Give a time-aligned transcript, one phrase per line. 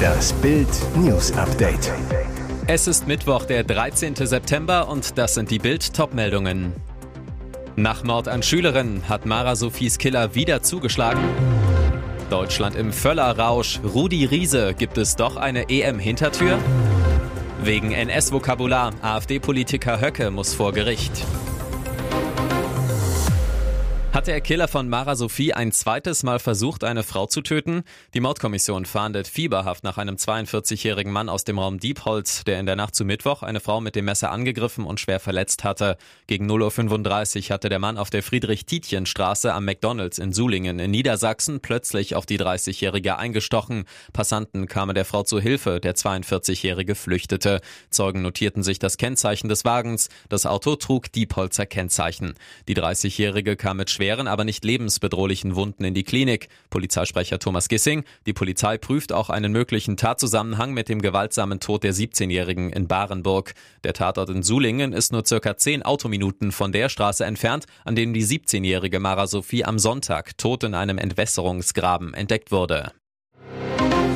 [0.00, 1.92] Das Bild News Update.
[2.66, 4.14] Es ist Mittwoch, der 13.
[4.14, 6.72] September und das sind die Bild Topmeldungen.
[7.76, 11.22] Nach Mord an Schülerin hat Mara Sophies Killer wieder zugeschlagen.
[12.30, 13.80] Deutschland im Völlerrausch.
[13.82, 16.58] Rudi Riese, gibt es doch eine EM-Hintertür?
[17.62, 18.92] Wegen NS-Vokabular.
[19.02, 21.24] AfD-Politiker Höcke muss vor Gericht.
[24.30, 27.82] Der Killer von Mara Sophie ein zweites Mal versucht, eine Frau zu töten?
[28.14, 32.76] Die Mordkommission fahndet fieberhaft nach einem 42-jährigen Mann aus dem Raum Diepholz, der in der
[32.76, 35.96] Nacht zu Mittwoch eine Frau mit dem Messer angegriffen und schwer verletzt hatte.
[36.28, 41.58] Gegen 0.35 Uhr hatte der Mann auf der Friedrich-Tietjen-Straße am McDonalds in Sulingen in Niedersachsen
[41.58, 43.82] plötzlich auf die 30-Jährige eingestochen.
[44.12, 47.60] Passanten kamen der Frau zu Hilfe, der 42-Jährige flüchtete.
[47.90, 50.08] Zeugen notierten sich das Kennzeichen des Wagens.
[50.28, 52.34] Das Auto trug Diepholzer Kennzeichen.
[52.68, 56.48] Die 30-Jährige kam mit schweren, aber nicht lebensbedrohlichen Wunden in die Klinik.
[56.70, 58.04] Polizeisprecher Thomas Gissing.
[58.26, 63.54] Die Polizei prüft auch einen möglichen Tatzusammenhang mit dem gewaltsamen Tod der 17-Jährigen in Barenburg.
[63.84, 68.12] Der Tatort in Sulingen ist nur circa 10 Autominuten von der Straße entfernt, an dem
[68.12, 72.92] die 17-jährige Mara Sophie am Sonntag tot in einem Entwässerungsgraben entdeckt wurde.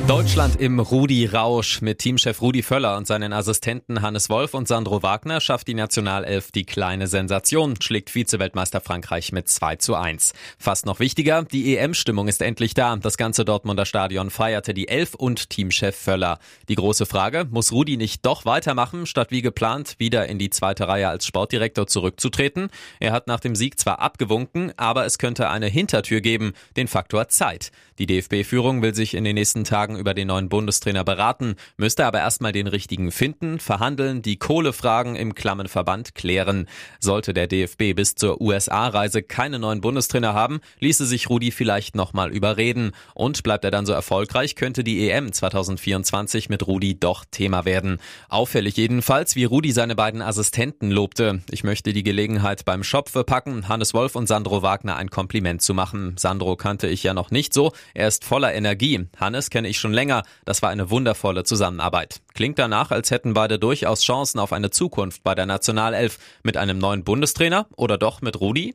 [0.07, 5.01] Deutschland im Rudi Rausch mit Teamchef Rudi Völler und seinen Assistenten Hannes Wolf und Sandro
[5.01, 10.33] Wagner schafft die Nationalelf die kleine Sensation, schlägt Vize-Weltmeister Frankreich mit 2 zu 1.
[10.59, 12.95] Fast noch wichtiger, die EM-Stimmung ist endlich da.
[12.97, 16.37] Das ganze Dortmunder Stadion feierte die Elf und Teamchef Völler.
[16.69, 20.87] Die große Frage, muss Rudi nicht doch weitermachen, statt wie geplant wieder in die zweite
[20.87, 22.69] Reihe als Sportdirektor zurückzutreten?
[22.99, 27.27] Er hat nach dem Sieg zwar abgewunken, aber es könnte eine Hintertür geben, den Faktor
[27.29, 27.71] Zeit.
[27.97, 32.05] Die DFB-Führung will sich in den nächsten Tagen Tagen über den neuen Bundestrainer beraten, müsste
[32.05, 36.67] aber erstmal den richtigen finden, verhandeln, die Kohlefragen im Klammenverband klären.
[36.99, 42.31] Sollte der DFB bis zur USA-Reise keine neuen Bundestrainer haben, ließe sich Rudi vielleicht nochmal
[42.31, 42.91] überreden.
[43.13, 47.99] Und bleibt er dann so erfolgreich, könnte die EM 2024 mit Rudi doch Thema werden.
[48.29, 51.41] Auffällig jedenfalls, wie Rudi seine beiden Assistenten lobte.
[51.49, 55.73] Ich möchte die Gelegenheit beim Schopfe packen, Hannes Wolf und Sandro Wagner ein Kompliment zu
[55.73, 56.15] machen.
[56.17, 57.71] Sandro kannte ich ja noch nicht so.
[57.93, 59.07] Er ist voller Energie.
[59.17, 60.23] Hannes kenne ich schon schon länger.
[60.45, 62.21] Das war eine wundervolle Zusammenarbeit.
[62.33, 66.17] Klingt danach, als hätten beide durchaus Chancen auf eine Zukunft bei der Nationalelf.
[66.41, 68.73] Mit einem neuen Bundestrainer oder doch mit Rudi?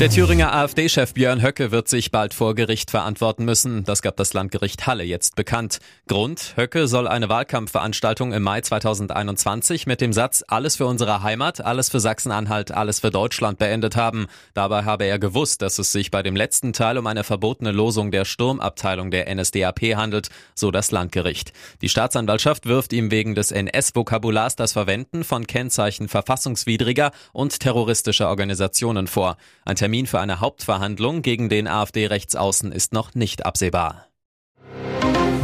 [0.00, 3.82] Der Thüringer AfD-Chef Björn Höcke wird sich bald vor Gericht verantworten müssen.
[3.82, 5.80] Das gab das Landgericht Halle jetzt bekannt.
[6.06, 11.62] Grund, Höcke soll eine Wahlkampfveranstaltung im Mai 2021 mit dem Satz Alles für unsere Heimat,
[11.62, 14.28] alles für Sachsen-Anhalt, alles für Deutschland beendet haben.
[14.54, 18.12] Dabei habe er gewusst, dass es sich bei dem letzten Teil um eine verbotene Losung
[18.12, 21.52] der Sturmabteilung der NSDAP handelt, so das Landgericht.
[21.82, 29.08] Die Staatsanwaltschaft wirft ihm wegen des NS-Vokabulars das Verwenden von Kennzeichen verfassungswidriger und terroristischer Organisationen
[29.08, 29.36] vor.
[29.64, 34.07] Ein Termin für eine Hauptverhandlung gegen den AfD-Rechtsaußen ist noch nicht absehbar.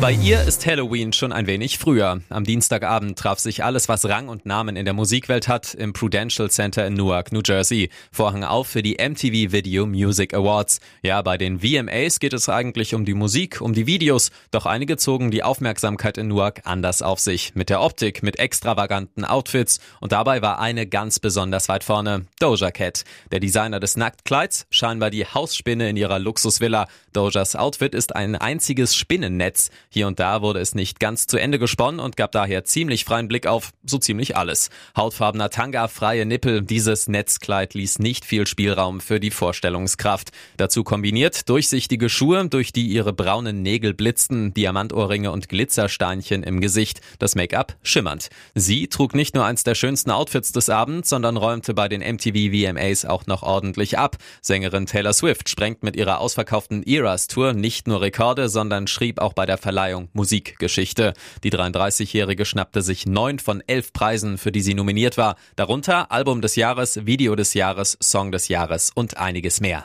[0.00, 2.20] Bei ihr ist Halloween schon ein wenig früher.
[2.28, 6.50] Am Dienstagabend traf sich alles, was Rang und Namen in der Musikwelt hat, im Prudential
[6.50, 7.88] Center in Newark, New Jersey.
[8.12, 10.80] Vorhang auf für die MTV Video Music Awards.
[11.02, 14.98] Ja, bei den VMAs geht es eigentlich um die Musik, um die Videos, doch einige
[14.98, 17.54] zogen die Aufmerksamkeit in Newark anders auf sich.
[17.54, 22.70] Mit der Optik, mit extravaganten Outfits und dabei war eine ganz besonders weit vorne, Doja
[22.70, 23.04] Cat.
[23.30, 26.88] Der Designer des Nacktkleids, scheinbar die Hausspinne in ihrer Luxusvilla.
[27.14, 29.70] Dojas Outfit ist ein einziges Spinnennetz.
[29.94, 33.28] Hier und da wurde es nicht ganz zu Ende gesponnen und gab daher ziemlich freien
[33.28, 34.70] Blick auf so ziemlich alles.
[34.96, 40.32] Hautfarbener Tanga, freie Nippel, dieses Netzkleid ließ nicht viel Spielraum für die Vorstellungskraft.
[40.56, 47.00] Dazu kombiniert durchsichtige Schuhe, durch die ihre braunen Nägel blitzten, Diamantohrringe und Glitzersteinchen im Gesicht,
[47.20, 48.30] das Make-up schimmernd.
[48.56, 52.50] Sie trug nicht nur eins der schönsten Outfits des Abends, sondern räumte bei den MTV
[52.50, 54.16] VMAs auch noch ordentlich ab.
[54.40, 59.34] Sängerin Taylor Swift sprengt mit ihrer ausverkauften Eras Tour nicht nur Rekorde, sondern schrieb auch
[59.34, 61.12] bei der Verleihung Verleihung Musikgeschichte.
[61.42, 66.40] Die 33-Jährige schnappte sich neun von elf Preisen, für die sie nominiert war, darunter Album
[66.40, 69.84] des Jahres, Video des Jahres, Song des Jahres und einiges mehr.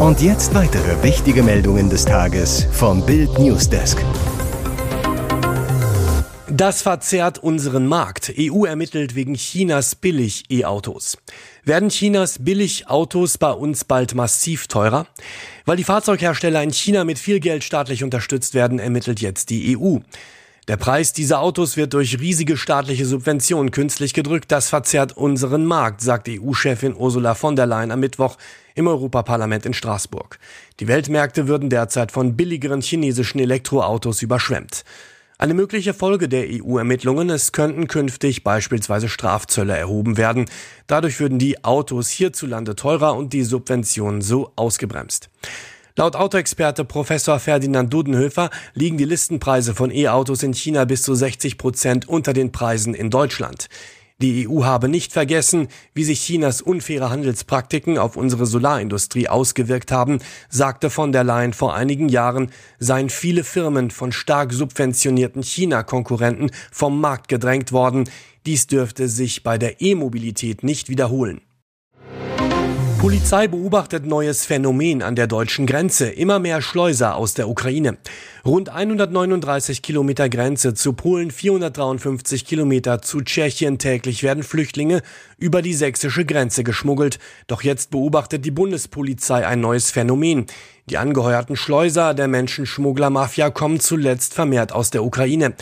[0.00, 3.98] Und jetzt weitere wichtige Meldungen des Tages vom Bild Newsdesk.
[6.48, 8.32] Das verzerrt unseren Markt.
[8.38, 11.18] EU ermittelt wegen Chinas Billig-E-Autos.
[11.64, 15.08] Werden Chinas Billig-Autos bei uns bald massiv teurer?
[15.64, 19.98] Weil die Fahrzeughersteller in China mit viel Geld staatlich unterstützt werden, ermittelt jetzt die EU.
[20.68, 24.52] Der Preis dieser Autos wird durch riesige staatliche Subventionen künstlich gedrückt.
[24.52, 28.36] Das verzerrt unseren Markt, sagt EU-Chefin Ursula von der Leyen am Mittwoch
[28.76, 30.38] im Europaparlament in Straßburg.
[30.78, 34.84] Die Weltmärkte würden derzeit von billigeren chinesischen Elektroautos überschwemmt.
[35.38, 40.46] Eine mögliche Folge der EU-Ermittlungen, es könnten künftig beispielsweise Strafzölle erhoben werden.
[40.86, 45.28] Dadurch würden die Autos hierzulande teurer und die Subventionen so ausgebremst.
[45.94, 51.58] Laut Autoexperte Professor Ferdinand Dudenhöfer liegen die Listenpreise von E-Autos in China bis zu 60
[51.58, 53.68] Prozent unter den Preisen in Deutschland.
[54.22, 60.20] Die EU habe nicht vergessen, wie sich Chinas unfaire Handelspraktiken auf unsere Solarindustrie ausgewirkt haben,
[60.48, 66.98] sagte von der Leyen vor einigen Jahren, seien viele Firmen von stark subventionierten China-Konkurrenten vom
[66.98, 68.08] Markt gedrängt worden.
[68.46, 71.42] Dies dürfte sich bei der E-Mobilität nicht wiederholen.
[72.98, 76.08] Polizei beobachtet neues Phänomen an der deutschen Grenze.
[76.08, 77.98] Immer mehr Schleuser aus der Ukraine.
[78.44, 83.78] Rund 139 Kilometer Grenze zu Polen, 453 Kilometer zu Tschechien.
[83.78, 85.02] Täglich werden Flüchtlinge
[85.36, 87.18] über die sächsische Grenze geschmuggelt.
[87.48, 90.46] Doch jetzt beobachtet die Bundespolizei ein neues Phänomen.
[90.88, 95.54] Die angeheuerten Schleuser der Menschenschmugglermafia kommen zuletzt vermehrt aus der Ukraine.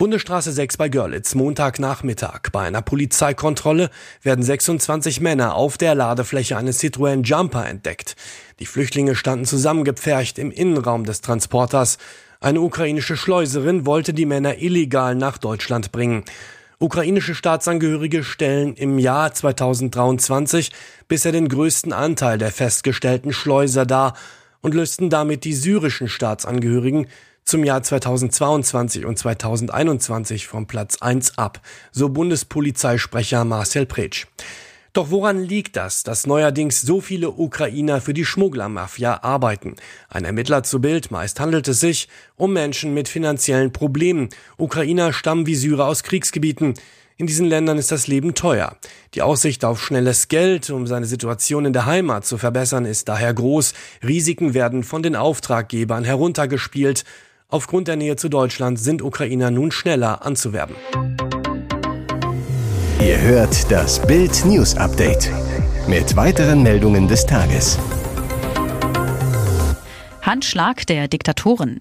[0.00, 2.52] Bundesstraße 6 bei Görlitz, Montagnachmittag.
[2.52, 3.90] Bei einer Polizeikontrolle
[4.22, 8.16] werden 26 Männer auf der Ladefläche eines Citroën Jumper entdeckt.
[8.60, 11.98] Die Flüchtlinge standen zusammengepfercht im Innenraum des Transporters.
[12.40, 16.24] Eine ukrainische Schleuserin wollte die Männer illegal nach Deutschland bringen.
[16.78, 20.72] Ukrainische Staatsangehörige stellen im Jahr 2023
[21.08, 24.14] bisher den größten Anteil der festgestellten Schleuser dar
[24.62, 27.06] und lösten damit die syrischen Staatsangehörigen
[27.50, 31.60] zum Jahr 2022 und 2021 vom Platz 1 ab,
[31.90, 34.28] so Bundespolizeisprecher Marcel Pretsch.
[34.92, 39.74] Doch woran liegt das, dass neuerdings so viele Ukrainer für die Schmugglermafia arbeiten?
[40.08, 44.28] Ein Ermittler zu Bild, meist handelt es sich um Menschen mit finanziellen Problemen.
[44.56, 46.74] Ukrainer stammen wie Syrer aus Kriegsgebieten.
[47.16, 48.76] In diesen Ländern ist das Leben teuer.
[49.14, 53.34] Die Aussicht auf schnelles Geld, um seine Situation in der Heimat zu verbessern, ist daher
[53.34, 53.74] groß.
[54.04, 57.04] Risiken werden von den Auftraggebern heruntergespielt.
[57.52, 60.76] Aufgrund der Nähe zu Deutschland sind Ukrainer nun schneller anzuwerben.
[63.00, 65.32] Ihr hört das Bild News Update
[65.88, 67.76] mit weiteren Meldungen des Tages.
[70.22, 71.80] Handschlag der Diktatoren.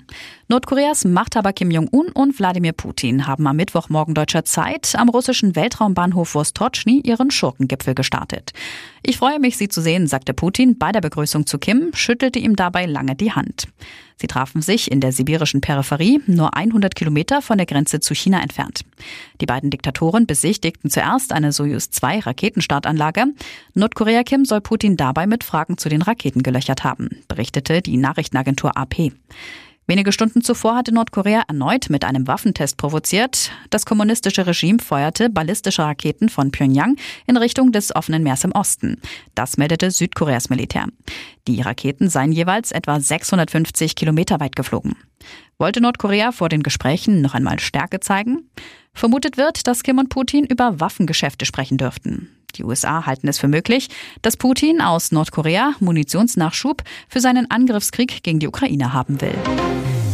[0.52, 6.34] Nordkoreas Machthaber Kim Jong-un und Wladimir Putin haben am Mittwochmorgen deutscher Zeit am russischen Weltraumbahnhof
[6.34, 8.54] Vostochny ihren Schurkengipfel gestartet.
[9.04, 12.56] Ich freue mich, Sie zu sehen, sagte Putin bei der Begrüßung zu Kim, schüttelte ihm
[12.56, 13.68] dabei lange die Hand.
[14.16, 18.42] Sie trafen sich in der sibirischen Peripherie, nur 100 Kilometer von der Grenze zu China
[18.42, 18.82] entfernt.
[19.42, 23.26] Die beiden Diktatoren besichtigten zuerst eine Soyuz-2 Raketenstartanlage.
[23.76, 28.76] Nordkorea Kim soll Putin dabei mit Fragen zu den Raketen gelöchert haben, berichtete die Nachrichtenagentur
[28.76, 29.12] AP.
[29.90, 33.50] Wenige Stunden zuvor hatte Nordkorea erneut mit einem Waffentest provoziert.
[33.72, 36.96] Das kommunistische Regime feuerte ballistische Raketen von Pyongyang
[37.26, 39.02] in Richtung des offenen Meers im Osten.
[39.34, 40.86] Das meldete Südkoreas Militär.
[41.48, 44.96] Die Raketen seien jeweils etwa 650 Kilometer weit geflogen.
[45.58, 48.48] Wollte Nordkorea vor den Gesprächen noch einmal Stärke zeigen?
[48.94, 52.30] Vermutet wird, dass Kim und Putin über Waffengeschäfte sprechen dürften.
[52.56, 53.90] Die USA halten es für möglich,
[54.22, 59.36] dass Putin aus Nordkorea Munitionsnachschub für seinen Angriffskrieg gegen die Ukraine haben will.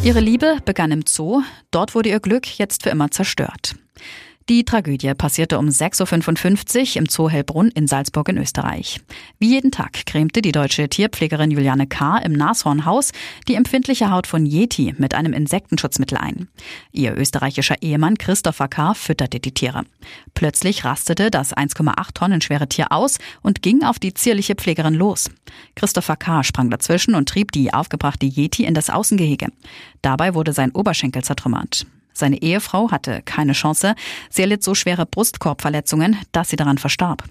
[0.03, 1.41] Ihre Liebe begann im Zoo,
[1.71, 3.75] dort wurde ihr Glück jetzt für immer zerstört.
[4.47, 9.01] Die Tragödie passierte um 6.55 Uhr im Zoo Hellbrunn in Salzburg in Österreich.
[9.39, 12.19] Wie jeden Tag cremte die deutsche Tierpflegerin Juliane K.
[12.19, 13.11] im Nashornhaus
[13.47, 16.47] die empfindliche Haut von Yeti mit einem Insektenschutzmittel ein.
[16.91, 18.93] Ihr österreichischer Ehemann Christopher K.
[18.93, 19.81] fütterte die Tiere.
[20.35, 25.31] Plötzlich rastete das 1,8 Tonnen schwere Tier aus und ging auf die zierliche Pflegerin los.
[25.73, 26.43] Christopher K.
[26.43, 29.47] sprang dazwischen und trieb die aufgebrachte Yeti in das Außengehege.
[30.03, 31.87] Dabei wurde sein Oberschenkel zertrümmert.
[32.15, 33.93] Seine Ehefrau hatte keine Chance.
[34.29, 37.23] Sie erlitt so schwere Brustkorbverletzungen, dass sie daran verstarb.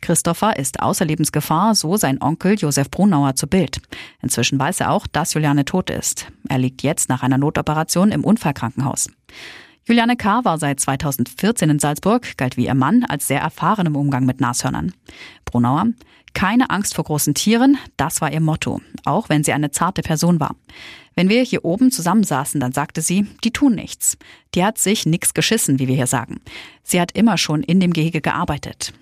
[0.00, 3.80] Christopher ist außer Lebensgefahr, so sein Onkel Josef Brunauer zu Bild.
[4.22, 6.26] Inzwischen weiß er auch, dass Juliane tot ist.
[6.48, 9.08] Er liegt jetzt nach einer Notoperation im Unfallkrankenhaus.
[9.90, 10.44] Juliane K.
[10.44, 14.40] war seit 2014 in Salzburg, galt wie ihr Mann als sehr erfahren im Umgang mit
[14.40, 14.92] Nashörnern.
[15.44, 15.86] Brunauer,
[16.32, 20.38] keine Angst vor großen Tieren, das war ihr Motto, auch wenn sie eine zarte Person
[20.38, 20.54] war.
[21.16, 24.16] Wenn wir hier oben zusammensaßen, dann sagte sie, die tun nichts.
[24.54, 26.40] Die hat sich nix geschissen, wie wir hier sagen.
[26.84, 28.92] Sie hat immer schon in dem Gehege gearbeitet.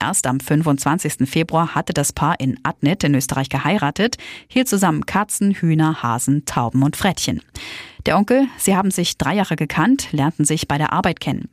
[0.00, 1.28] Erst am 25.
[1.28, 6.84] Februar hatte das Paar in Adnet in Österreich geheiratet, hielt zusammen Katzen, Hühner, Hasen, Tauben
[6.84, 7.42] und Frettchen.
[8.06, 11.48] Der Onkel, sie haben sich drei Jahre gekannt, lernten sich bei der Arbeit kennen.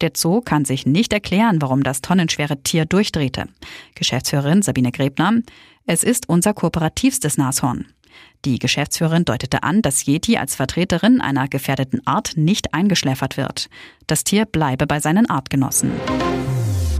[0.00, 3.46] Der Zoo kann sich nicht erklären, warum das tonnenschwere Tier durchdrehte.
[3.94, 5.34] Geschäftsführerin Sabine Grebner,
[5.86, 7.86] es ist unser kooperativstes Nashorn.
[8.44, 13.70] Die Geschäftsführerin deutete an, dass Yeti als Vertreterin einer gefährdeten Art nicht eingeschläfert wird.
[14.06, 15.92] Das Tier bleibe bei seinen Artgenossen.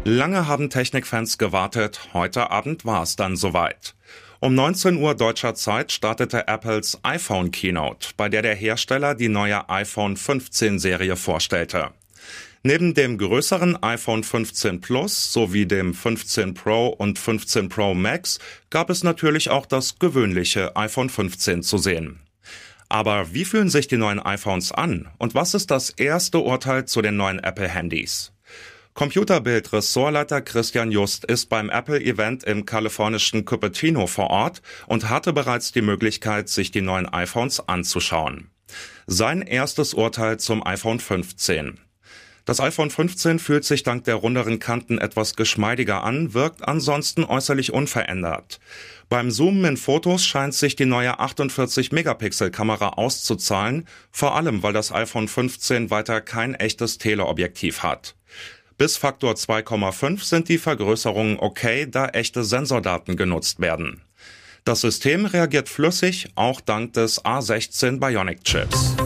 [0.06, 2.10] Lange haben Technikfans gewartet.
[2.12, 3.94] Heute Abend war es dann soweit.
[4.38, 9.66] Um 19 Uhr deutscher Zeit startete Apples iPhone Keynote, bei der der Hersteller die neue
[9.70, 11.88] iPhone 15 Serie vorstellte.
[12.62, 18.90] Neben dem größeren iPhone 15 Plus sowie dem 15 Pro und 15 Pro Max gab
[18.90, 22.20] es natürlich auch das gewöhnliche iPhone 15 zu sehen.
[22.90, 27.00] Aber wie fühlen sich die neuen iPhones an und was ist das erste Urteil zu
[27.00, 28.33] den neuen Apple-Handys?
[28.94, 35.82] Computerbild-Ressortleiter Christian Just ist beim Apple-Event im kalifornischen Cupertino vor Ort und hatte bereits die
[35.82, 38.50] Möglichkeit, sich die neuen iPhones anzuschauen.
[39.08, 41.80] Sein erstes Urteil zum iPhone 15.
[42.44, 47.72] Das iPhone 15 fühlt sich dank der runderen Kanten etwas geschmeidiger an, wirkt ansonsten äußerlich
[47.72, 48.60] unverändert.
[49.08, 55.26] Beim Zoomen in Fotos scheint sich die neue 48-Megapixel-Kamera auszuzahlen, vor allem weil das iPhone
[55.26, 58.14] 15 weiter kein echtes Teleobjektiv hat.
[58.76, 64.02] Bis Faktor 2,5 sind die Vergrößerungen okay, da echte Sensordaten genutzt werden.
[64.64, 68.96] Das System reagiert flüssig, auch dank des A16 Bionic Chips.